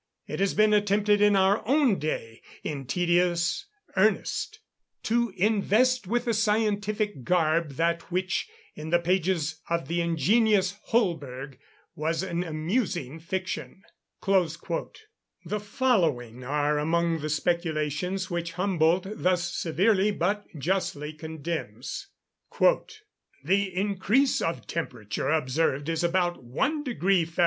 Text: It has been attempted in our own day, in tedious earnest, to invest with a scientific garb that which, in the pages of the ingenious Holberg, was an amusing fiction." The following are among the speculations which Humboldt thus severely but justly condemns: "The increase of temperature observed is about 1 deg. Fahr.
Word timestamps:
It 0.25 0.39
has 0.39 0.55
been 0.55 0.73
attempted 0.73 1.21
in 1.21 1.35
our 1.35 1.61
own 1.67 1.99
day, 1.99 2.41
in 2.63 2.87
tedious 2.87 3.67
earnest, 3.95 4.59
to 5.03 5.31
invest 5.37 6.07
with 6.07 6.25
a 6.25 6.33
scientific 6.33 7.23
garb 7.23 7.73
that 7.73 8.11
which, 8.11 8.49
in 8.73 8.89
the 8.89 8.97
pages 8.97 9.61
of 9.69 9.87
the 9.87 10.01
ingenious 10.01 10.75
Holberg, 10.85 11.59
was 11.95 12.23
an 12.23 12.43
amusing 12.43 13.19
fiction." 13.19 13.83
The 14.25 15.59
following 15.61 16.43
are 16.45 16.79
among 16.79 17.19
the 17.19 17.29
speculations 17.29 18.31
which 18.31 18.53
Humboldt 18.53 19.05
thus 19.17 19.55
severely 19.55 20.09
but 20.09 20.47
justly 20.57 21.13
condemns: 21.13 22.07
"The 22.59 23.63
increase 23.71 24.41
of 24.41 24.65
temperature 24.65 25.29
observed 25.29 25.89
is 25.89 26.03
about 26.03 26.43
1 26.43 26.83
deg. 26.85 27.03
Fahr. 27.27 27.39